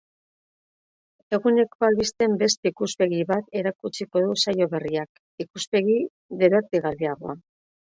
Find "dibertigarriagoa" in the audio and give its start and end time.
6.45-7.43